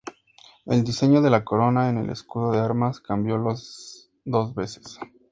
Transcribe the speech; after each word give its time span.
El 0.65 0.83
diseño 0.83 1.21
de 1.21 1.29
la 1.29 1.43
Corona 1.45 1.91
en 1.91 1.99
el 1.99 2.09
escudo 2.09 2.51
de 2.51 2.59
armas 2.59 2.99
cambió 3.01 3.37
dos 4.25 4.55
veces. 4.55 4.99